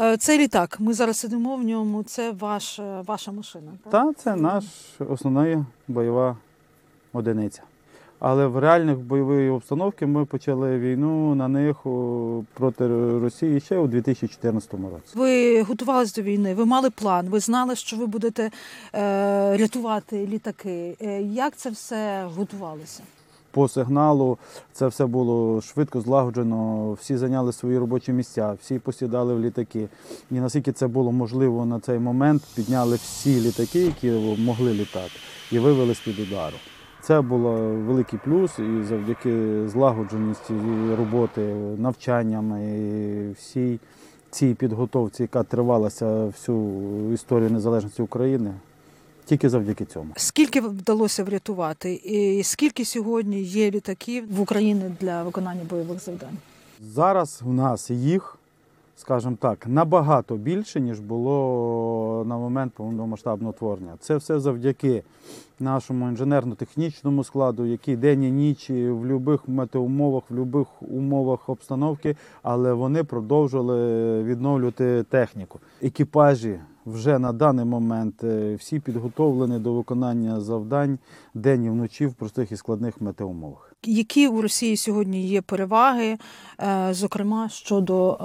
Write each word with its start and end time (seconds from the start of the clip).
Е, 0.00 0.16
Цей 0.16 0.38
літак, 0.38 0.76
ми 0.80 0.94
зараз 0.94 1.16
сидимо 1.16 1.56
в 1.56 1.64
ньому, 1.64 2.02
це 2.02 2.30
ваш, 2.30 2.78
е, 2.78 3.02
ваша 3.06 3.32
машина. 3.32 3.72
так? 3.84 3.92
Та 3.92 4.12
це 4.22 4.36
наш 4.36 4.64
основна 5.08 5.66
бойова 5.88 6.36
одиниця. 7.12 7.62
Але 8.20 8.46
в 8.46 8.58
реальних 8.58 8.98
бойовій 8.98 9.48
обстановці 9.48 10.06
ми 10.06 10.24
почали 10.24 10.78
війну 10.78 11.34
на 11.34 11.48
них 11.48 11.76
проти 12.54 12.86
Росії 13.18 13.60
ще 13.60 13.78
у 13.78 13.86
2014 13.86 14.72
році. 14.72 15.12
Ви 15.14 15.62
готувалися 15.62 16.22
до 16.22 16.22
війни, 16.22 16.54
ви 16.54 16.64
мали 16.64 16.90
план, 16.90 17.28
ви 17.28 17.40
знали, 17.40 17.76
що 17.76 17.96
ви 17.96 18.06
будете 18.06 18.50
е, 18.94 19.56
рятувати 19.56 20.26
літаки. 20.26 20.96
Е, 21.00 21.22
як 21.22 21.56
це 21.56 21.70
все 21.70 22.28
готувалося? 22.36 23.02
По 23.50 23.68
сигналу 23.68 24.38
це 24.72 24.86
все 24.86 25.06
було 25.06 25.60
швидко 25.60 26.00
злагоджено, 26.00 26.92
всі 26.92 27.16
зайняли 27.16 27.52
свої 27.52 27.78
робочі 27.78 28.12
місця, 28.12 28.56
всі 28.62 28.78
посідали 28.78 29.34
в 29.34 29.40
літаки. 29.40 29.88
І 30.30 30.34
наскільки 30.34 30.72
це 30.72 30.86
було 30.86 31.12
можливо 31.12 31.66
на 31.66 31.80
цей 31.80 31.98
момент, 31.98 32.42
підняли 32.54 32.96
всі 32.96 33.40
літаки, 33.40 33.80
які 33.80 34.10
могли 34.38 34.74
літати, 34.74 35.12
і 35.52 35.58
вивели 35.58 35.94
з-під 35.94 36.18
удару. 36.18 36.56
Це 37.02 37.20
був 37.20 37.40
великий 37.86 38.18
плюс, 38.24 38.58
і 38.58 38.84
завдяки 38.84 39.68
злагодженості 39.68 40.54
роботи, 40.98 41.54
навчанням 41.78 42.62
і 42.62 43.32
всій 43.32 43.78
цій 44.30 44.54
підготовці, 44.54 45.22
яка 45.22 45.42
тривалася 45.42 46.24
всю 46.24 47.12
історію 47.12 47.50
незалежності 47.50 48.02
України, 48.02 48.54
тільки 49.28 49.48
завдяки 49.48 49.84
цьому. 49.84 50.12
Скільки 50.16 50.60
вдалося 50.60 51.24
врятувати? 51.24 51.94
І 51.94 52.42
скільки 52.42 52.84
сьогодні 52.84 53.42
є 53.42 53.70
літаків 53.70 54.36
в 54.36 54.40
Україні 54.40 54.84
для 55.00 55.22
виконання 55.22 55.62
бойових 55.70 56.04
завдань? 56.04 56.36
Зараз 56.80 57.42
у 57.46 57.52
нас 57.52 57.90
їх, 57.90 58.38
скажімо 58.96 59.36
так, 59.40 59.66
набагато 59.66 60.36
більше, 60.36 60.80
ніж 60.80 61.00
було 61.00 62.24
на 62.26 62.36
момент 62.36 62.72
повномасштабного 62.72 63.52
творення. 63.52 63.94
Це 64.00 64.16
все 64.16 64.40
завдяки 64.40 65.02
нашому 65.60 66.08
інженерно-технічному 66.08 67.24
складу, 67.24 67.66
який 67.66 67.96
день 67.96 68.24
і 68.24 68.30
ніч 68.30 68.70
в 68.70 68.94
будь-яких 68.94 69.48
метеоумовах, 69.48 70.22
в 70.30 70.34
будь-яких 70.34 70.82
умовах 70.82 71.48
обстановки, 71.48 72.16
але 72.42 72.72
вони 72.72 73.04
продовжували 73.04 74.22
відновлювати 74.22 75.02
техніку. 75.02 75.60
Екіпажі 75.82 76.58
вже 76.92 77.18
на 77.18 77.32
даний 77.32 77.64
момент 77.64 78.24
е, 78.24 78.54
всі 78.54 78.80
підготовлені 78.80 79.58
до 79.58 79.72
виконання 79.72 80.40
завдань 80.40 80.98
день 81.34 81.64
і 81.64 81.70
вночі 81.70 82.06
в 82.06 82.14
простих 82.14 82.52
і 82.52 82.56
складних 82.56 83.00
метеоумовах. 83.00 83.74
Які 83.84 84.28
у 84.28 84.42
Росії 84.42 84.76
сьогодні 84.76 85.26
є 85.26 85.42
переваги, 85.42 86.18
е, 86.60 86.88
зокрема 86.90 87.48
щодо, 87.48 88.18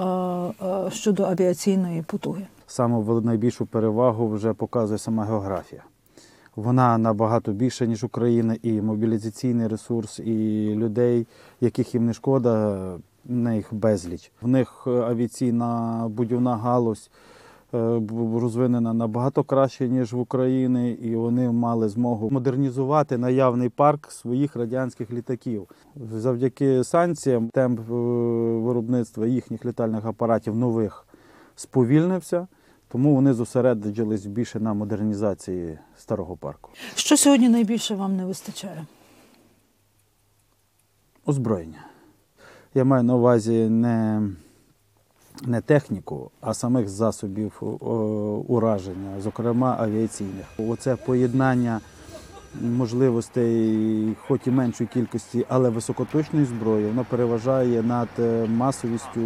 е, 0.62 0.90
щодо 0.90 1.24
авіаційної 1.24 2.02
потуги? 2.02 2.46
Саме 2.66 3.20
найбільшу 3.20 3.66
перевагу 3.66 4.28
вже 4.28 4.52
показує 4.52 4.98
сама 4.98 5.24
географія. 5.24 5.82
Вона 6.56 6.98
набагато 6.98 7.52
більша, 7.52 7.86
ніж 7.86 8.04
Україна, 8.04 8.56
і 8.62 8.80
мобілізаційний 8.80 9.68
ресурс, 9.68 10.18
і 10.18 10.68
людей, 10.74 11.26
яких 11.60 11.94
їм 11.94 12.06
не 12.06 12.12
шкода, 12.12 12.74
в 13.24 13.32
них 13.32 13.74
безліч. 13.74 14.32
В 14.42 14.48
них 14.48 14.86
авіаційна 14.86 16.04
будівна 16.10 16.56
галузь 16.56 17.10
розвинена 17.72 18.92
набагато 18.92 19.44
краще, 19.44 19.88
ніж 19.88 20.12
в 20.12 20.18
Україні, 20.18 20.92
і 20.92 21.16
вони 21.16 21.50
мали 21.50 21.88
змогу 21.88 22.30
модернізувати 22.30 23.18
наявний 23.18 23.68
парк 23.68 24.10
своїх 24.10 24.56
радянських 24.56 25.10
літаків. 25.10 25.68
Завдяки 26.12 26.84
санкціям 26.84 27.48
темп 27.48 27.80
е, 27.80 27.92
виробництва 28.64 29.26
їхніх 29.26 29.64
літальних 29.64 30.04
апаратів 30.04 30.56
нових 30.56 31.06
сповільнився. 31.56 32.46
Тому 32.88 33.14
вони 33.14 33.32
зосередились 33.32 34.26
більше 34.26 34.60
на 34.60 34.74
модернізації 34.74 35.78
старого 35.96 36.36
парку. 36.36 36.70
Що 36.94 37.16
сьогодні 37.16 37.48
найбільше 37.48 37.94
вам 37.94 38.16
не 38.16 38.26
вистачає? 38.26 38.86
Озброєння. 41.26 41.86
Я 42.74 42.84
маю 42.84 43.02
на 43.02 43.14
увазі 43.14 43.68
не, 43.68 44.22
не 45.42 45.60
техніку, 45.60 46.30
а 46.40 46.54
самих 46.54 46.88
засобів 46.88 47.52
ураження, 48.48 49.20
зокрема 49.20 49.76
авіаційних. 49.80 50.46
Оце 50.58 50.96
поєднання 50.96 51.80
можливостей, 52.62 54.16
хоч 54.26 54.40
і 54.46 54.50
меншої 54.50 54.88
кількості, 54.94 55.46
але 55.48 55.70
високоточної 55.70 56.46
зброї, 56.46 56.86
воно 56.86 57.06
переважає 57.10 57.82
над 57.82 58.08
е, 58.18 58.46
масовістю 58.46 59.20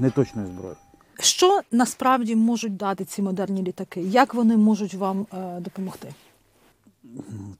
неточної 0.00 0.46
зброї. 0.48 0.74
Що 1.20 1.60
насправді 1.72 2.36
можуть 2.36 2.76
дати 2.76 3.04
ці 3.04 3.22
модерні 3.22 3.62
літаки? 3.62 4.00
Як 4.00 4.34
вони 4.34 4.56
можуть 4.56 4.94
вам 4.94 5.26
е, 5.34 5.60
допомогти? 5.60 6.08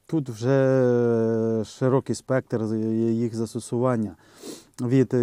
Тут 0.07 0.29
вже 0.29 1.65
широкий 1.67 2.15
спектр 2.15 2.75
їх 2.75 3.35
застосування. 3.35 4.17
Від, 4.89 5.15
е, 5.15 5.19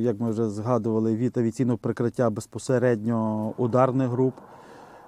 як 0.00 0.20
ми 0.20 0.30
вже 0.30 0.48
згадували, 0.48 1.16
від 1.16 1.38
авіаційного 1.38 1.78
прикриття 1.78 2.30
безпосередньо 2.30 3.52
ударних 3.56 4.08
груп 4.08 4.34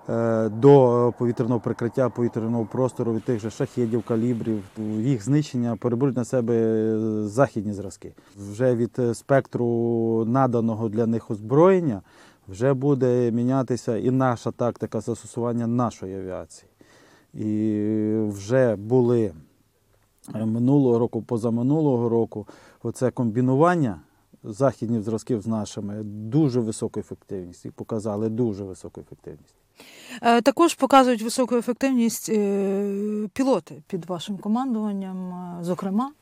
е, 0.08 0.48
до 0.48 1.14
повітряного 1.18 1.60
прикриття 1.60 2.08
повітряного 2.08 2.64
простору 2.64 3.14
від 3.14 3.24
тих 3.24 3.40
же 3.40 3.50
шахедів, 3.50 4.02
калібрів. 4.02 4.62
Їх 4.98 5.24
знищення 5.24 5.76
переберуть 5.76 6.16
на 6.16 6.24
себе 6.24 6.96
західні 7.26 7.72
зразки. 7.72 8.14
Вже 8.50 8.74
від 8.74 8.96
е, 8.98 9.14
спектру 9.14 9.66
наданого 10.26 10.88
для 10.88 11.06
них 11.06 11.30
озброєння 11.30 12.02
вже 12.48 12.74
буде 12.74 13.30
мінятися 13.30 13.96
і 13.96 14.10
наша 14.10 14.50
тактика 14.50 15.00
застосування 15.00 15.66
нашої 15.66 16.16
авіації. 16.16 16.68
І 17.34 18.14
вже 18.28 18.76
були 18.76 19.22
е, 19.22 19.32
минулого 20.34 20.98
року, 20.98 21.22
позаминулого 21.22 22.08
року, 22.08 22.46
оце 22.82 23.10
комбінування 23.10 24.00
західних 24.44 25.02
зразків 25.02 25.40
з 25.40 25.46
нашими 25.46 26.02
дуже 26.04 26.60
високу 26.60 27.00
ефективність 27.00 27.64
і 27.66 27.70
показали 27.70 28.28
дуже 28.28 28.64
високу 28.64 29.00
ефективність. 29.00 29.54
Е, 30.22 30.42
Також 30.42 30.74
показують 30.74 31.22
високу 31.22 31.56
ефективність 31.56 32.28
е, 32.28 33.28
пілоти 33.32 33.82
під 33.86 34.04
вашим 34.04 34.36
командуванням, 34.38 35.32
е, 35.32 35.64
зокрема. 35.64 36.12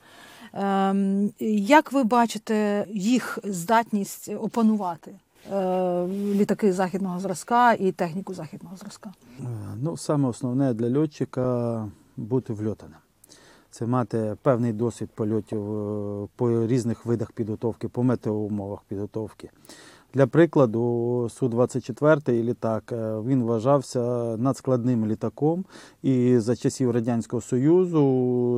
Ем, 0.53 1.31
Як 1.67 1.93
ви 1.93 2.05
бачите 2.05 2.87
їх 2.95 3.39
здатність 3.45 4.29
опанувати 4.41 5.15
е, 5.53 6.07
літаки 6.09 6.73
західного 6.73 7.19
зразка 7.21 7.73
і 7.73 7.93
техніку 7.93 8.35
західного 8.35 8.77
зразка? 8.77 9.13
Е, 9.41 9.45
Ну, 9.83 9.97
саме 9.97 10.29
основне 10.29 10.75
для 10.75 10.99
льотчика 11.01 11.89
бути 12.17 12.53
вльотаним. 12.53 12.97
Це 13.71 13.87
мати 13.87 14.37
певний 14.43 14.73
досвід 14.73 15.09
польотів 15.15 15.73
е, 15.73 16.29
по 16.37 16.67
різних 16.67 17.07
видах 17.07 17.33
підготовки, 17.33 17.89
по 17.89 18.03
метеоумовах 18.03 18.81
підготовки. 18.89 19.51
Для 20.15 20.27
прикладу, 20.27 20.81
Су-24 21.41 22.43
літак 22.43 22.93
е, 22.93 23.21
він 23.27 23.43
вважався 23.43 24.01
надскладним 24.37 25.07
літаком, 25.07 25.65
і 26.03 26.39
за 26.39 26.57
часів 26.57 26.91
Радянського 26.91 27.43
Союзу 27.43 28.01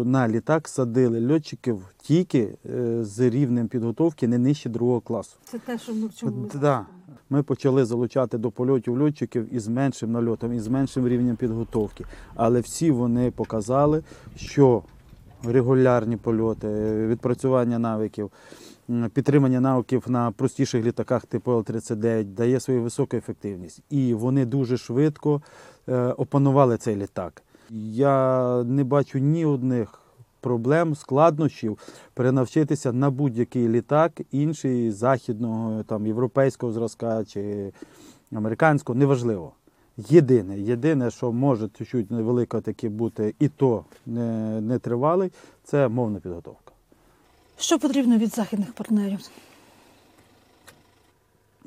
на 0.07 0.29
літак 0.29 0.69
садили 0.69 1.33
льотчиків 1.33 1.85
тільки 2.03 2.55
е, 2.67 3.05
з 3.05 3.21
рівнем 3.21 3.69
підготовки 3.69 4.29
не 4.29 4.39
нижче 4.39 4.69
другого 4.69 5.01
класу. 5.01 5.37
Це 5.45 5.59
те, 5.59 5.79
що 5.79 5.95
ми 5.95 6.07
в 6.07 6.15
чому 6.15 6.49
да. 6.55 6.87
Ми 7.31 7.43
почали 7.43 7.85
залучати 7.85 8.39
до 8.39 8.51
польотів 8.51 9.03
льотчиків 9.03 9.55
із 9.55 9.69
меншим 9.69 10.13
нальотом, 10.13 10.53
із 10.53 10.69
меншим 10.69 11.09
рівнем 11.09 11.37
підготовки. 11.37 12.05
Але 12.35 12.61
всі 12.61 12.91
вони 12.91 13.31
показали, 13.31 14.03
що 14.37 14.83
регулярні 15.45 16.17
польоти, 16.17 16.69
відпрацювання 17.07 17.79
навиків, 17.79 18.31
підтримання 19.15 19.61
навиків 19.61 20.05
на 20.07 20.31
простіших 20.31 20.85
літаках 20.85 21.27
типу 21.27 21.53
Л-39 21.53 22.25
дає 22.25 22.61
свою 22.61 22.83
високу 22.83 23.17
ефективність. 23.17 23.83
І 23.91 24.15
вони 24.15 24.45
дуже 24.47 24.77
швидко 24.77 25.43
е, 25.89 26.07
опанували 26.07 26.77
цей 26.77 26.97
літак. 26.97 27.43
Я 27.95 28.63
не 28.65 28.85
бачу 28.85 29.19
ні 29.19 29.45
одних 29.45 29.99
проблем, 30.41 30.95
складнощів 30.95 31.79
перенавчитися 32.15 32.93
на 32.93 33.11
будь-який 33.11 33.69
літак, 33.69 34.21
інший 34.31 34.91
західного, 34.91 35.83
там, 35.83 36.07
європейського 36.07 36.73
зразка 36.73 37.25
чи 37.25 37.73
американського, 38.33 38.99
неважливо. 38.99 39.53
Єдине, 39.97 40.59
єдине, 40.59 41.11
що 41.11 41.33
може 41.33 41.69
чуть-чуть 41.69 42.11
невелико 42.11 42.61
таки 42.61 42.89
бути, 42.89 43.35
і 43.39 43.49
то 43.49 43.85
не, 44.07 44.61
не 44.61 44.79
тривалий, 44.79 45.31
це 45.65 45.89
мовна 45.89 46.21
підготовка. 46.21 46.73
Що 47.59 47.79
потрібно 47.79 48.19
від 48.19 48.35
західних 48.35 48.73
партнерів? 48.73 49.19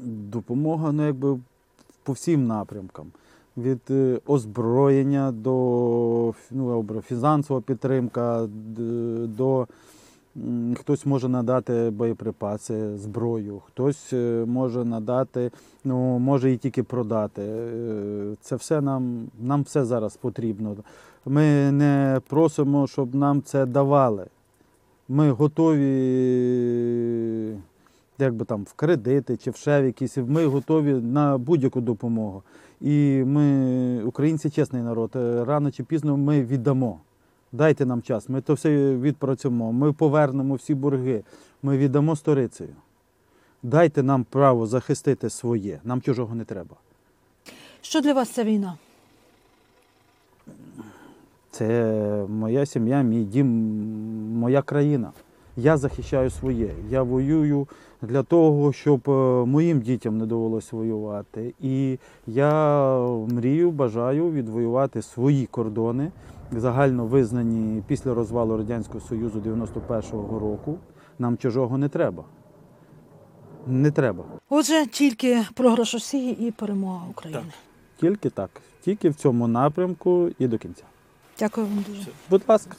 Допомога 0.08 0.92
ну, 0.92 1.06
якби, 1.06 1.40
по 2.04 2.14
всім 2.14 2.48
напрямкам. 2.48 3.12
Від 3.58 3.82
е, 3.90 4.20
озброєння 4.26 5.32
до 5.32 6.34
ну, 6.52 7.02
фінансова 7.08 7.62
підтримка, 7.62 8.48
до 9.28 9.68
хтось 10.76 11.06
може 11.06 11.30
надати 11.30 11.90
боєприпаси, 11.90 12.98
зброю, 12.98 13.62
хтось 13.68 14.14
е, 14.14 14.46
може 14.48 14.86
надати, 14.86 15.52
ну 15.84 16.20
може 16.20 16.52
і 16.52 16.58
тільки 16.58 16.84
продати. 16.84 17.42
Е, 17.42 18.36
Це 18.42 18.56
все 18.56 18.82
нам, 18.82 19.28
нам 19.40 19.64
все 19.64 19.86
зараз 19.86 20.18
потрібно. 20.18 20.76
Ми 21.26 21.72
не 21.72 22.22
просимо, 22.28 22.88
щоб 22.88 23.16
нам 23.16 23.42
це 23.42 23.66
давали. 23.66 24.26
Ми 25.10 25.32
готові, 25.32 25.86
як 28.20 28.34
би 28.34 28.46
там, 28.46 28.64
в 28.64 28.74
кредити 28.74 29.38
чи 29.38 29.52
в 29.52 29.56
ще 29.56 29.86
якісь, 29.86 30.18
ми 30.18 30.46
готові 30.46 30.94
на 30.94 31.38
будь-яку 31.38 31.82
допомогу. 31.82 32.44
І 32.82 33.24
ми, 33.26 34.04
українці, 34.04 34.50
чесний 34.50 34.82
народ, 34.82 35.12
е, 35.16 35.46
рано 35.46 35.72
чи 35.72 35.84
пізно 35.84 36.18
ми 36.18 36.44
віддамо. 36.44 37.00
Дайте 37.52 37.86
нам 37.86 38.02
час, 38.02 38.30
ми 38.30 38.42
то 38.42 38.54
все 38.54 38.96
відпрацюємо, 38.96 39.72
ми 39.72 39.94
повернемо 39.94 40.56
всі 40.56 40.76
борги, 40.76 41.24
ми 41.64 41.78
віддамо 41.78 42.16
сторицею. 42.16 42.76
Дайте 43.64 44.04
нам 44.04 44.24
право 44.24 44.68
захистити 44.68 45.30
своє, 45.30 45.80
нам 45.84 46.02
чужого 46.02 46.36
не 46.36 46.44
треба. 46.44 46.76
Що 47.82 48.02
для 48.02 48.14
вас 48.14 48.30
ця 48.30 48.44
війна? 48.44 48.78
Це 51.52 52.26
моя 52.30 52.66
сім'я, 52.66 53.02
мій 53.02 53.24
дім, 53.24 53.48
моя 54.40 54.62
країна. 54.62 55.12
Я 55.58 55.78
захищаю 55.78 56.30
своє. 56.30 56.70
Я 56.90 57.04
воюю 57.04 57.68
для 58.02 58.24
того, 58.24 58.74
щоб 58.74 59.10
е, 59.10 59.46
моїм 59.46 59.80
дітям 59.80 60.18
не 60.18 60.26
довелося 60.26 60.76
воювати. 60.76 61.54
І 61.62 61.98
я 62.28 63.00
мрію, 63.30 63.72
бажаю 63.72 64.32
відвоювати 64.32 65.02
свої 65.02 65.46
кордони, 65.46 66.12
загально 66.52 67.06
визнані 67.06 67.84
після 67.88 68.14
розвалу 68.14 68.58
Радянського 68.58 69.00
Союзу 69.00 69.40
91-го 69.40 70.40
року. 70.40 70.78
Нам 71.20 71.38
чужого 71.38 71.78
не 71.78 71.90
треба. 71.90 72.24
Не 73.68 73.92
треба. 73.92 74.24
Отже, 74.50 74.86
тільки 74.86 75.46
програш 75.54 75.94
Росії 75.94 76.48
і 76.48 76.52
перемога 76.52 77.08
України. 77.10 77.54
Тільки 78.00 78.30
так. 78.30 78.50
Тільки 78.82 79.10
в 79.10 79.16
цьому 79.16 79.48
напрямку 79.48 80.30
і 80.40 80.48
до 80.48 80.58
кінця. 80.58 80.84
Дякую 81.40 81.68
вам 81.68 81.86
дуже. 81.88 82.08
Будь 82.30 82.44
ласка. 82.48 82.76